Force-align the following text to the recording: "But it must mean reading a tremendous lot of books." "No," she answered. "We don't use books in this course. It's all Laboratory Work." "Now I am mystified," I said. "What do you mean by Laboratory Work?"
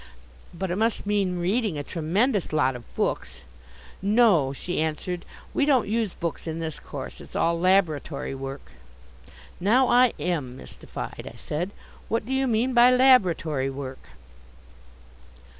"But 0.51 0.71
it 0.71 0.77
must 0.77 1.05
mean 1.05 1.37
reading 1.37 1.77
a 1.77 1.83
tremendous 1.83 2.51
lot 2.51 2.75
of 2.75 2.83
books." 2.95 3.41
"No," 4.01 4.51
she 4.51 4.79
answered. 4.81 5.25
"We 5.53 5.63
don't 5.63 5.87
use 5.87 6.15
books 6.15 6.47
in 6.47 6.57
this 6.59 6.79
course. 6.79 7.21
It's 7.21 7.35
all 7.35 7.59
Laboratory 7.59 8.33
Work." 8.33 8.71
"Now 9.59 9.89
I 9.89 10.13
am 10.17 10.57
mystified," 10.57 11.29
I 11.31 11.37
said. 11.37 11.69
"What 12.09 12.25
do 12.25 12.33
you 12.33 12.47
mean 12.47 12.73
by 12.73 12.89
Laboratory 12.89 13.69
Work?" 13.69 14.03